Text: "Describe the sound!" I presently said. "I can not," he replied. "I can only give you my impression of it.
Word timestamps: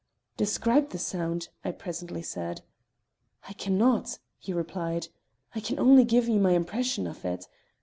"Describe 0.35 0.89
the 0.89 0.97
sound!" 0.97 1.49
I 1.63 1.71
presently 1.71 2.23
said. 2.23 2.63
"I 3.47 3.53
can 3.53 3.77
not," 3.77 4.17
he 4.39 4.51
replied. 4.51 5.09
"I 5.53 5.59
can 5.59 5.77
only 5.77 6.05
give 6.05 6.27
you 6.27 6.39
my 6.39 6.53
impression 6.53 7.05
of 7.05 7.23
it. 7.23 7.47